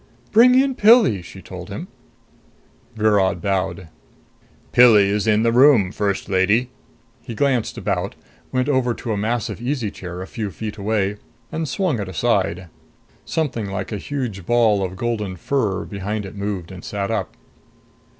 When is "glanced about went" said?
7.35-8.67